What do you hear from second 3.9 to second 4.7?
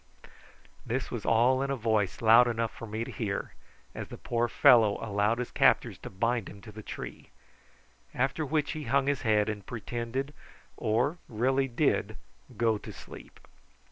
as the poor